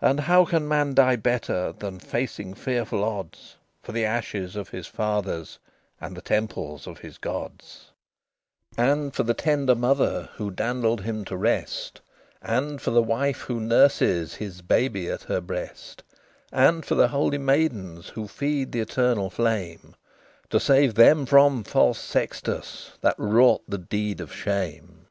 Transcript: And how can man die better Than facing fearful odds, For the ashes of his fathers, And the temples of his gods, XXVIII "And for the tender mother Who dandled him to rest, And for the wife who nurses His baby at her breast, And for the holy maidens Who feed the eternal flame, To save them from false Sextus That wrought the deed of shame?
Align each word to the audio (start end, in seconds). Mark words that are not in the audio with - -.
And 0.00 0.20
how 0.20 0.46
can 0.46 0.66
man 0.66 0.94
die 0.94 1.16
better 1.16 1.70
Than 1.70 1.98
facing 1.98 2.54
fearful 2.54 3.04
odds, 3.04 3.56
For 3.82 3.92
the 3.92 4.06
ashes 4.06 4.56
of 4.56 4.70
his 4.70 4.86
fathers, 4.86 5.58
And 6.00 6.16
the 6.16 6.22
temples 6.22 6.86
of 6.86 7.00
his 7.00 7.18
gods, 7.18 7.90
XXVIII 8.78 8.88
"And 8.90 9.14
for 9.14 9.22
the 9.24 9.34
tender 9.34 9.74
mother 9.74 10.30
Who 10.36 10.50
dandled 10.50 11.02
him 11.02 11.26
to 11.26 11.36
rest, 11.36 12.00
And 12.40 12.80
for 12.80 12.90
the 12.90 13.02
wife 13.02 13.40
who 13.42 13.60
nurses 13.60 14.36
His 14.36 14.62
baby 14.62 15.10
at 15.10 15.24
her 15.24 15.42
breast, 15.42 16.02
And 16.50 16.82
for 16.86 16.94
the 16.94 17.08
holy 17.08 17.36
maidens 17.36 18.08
Who 18.08 18.28
feed 18.28 18.72
the 18.72 18.80
eternal 18.80 19.28
flame, 19.28 19.94
To 20.48 20.58
save 20.58 20.94
them 20.94 21.26
from 21.26 21.64
false 21.64 21.98
Sextus 21.98 22.92
That 23.02 23.18
wrought 23.18 23.64
the 23.68 23.76
deed 23.76 24.22
of 24.22 24.32
shame? 24.34 25.08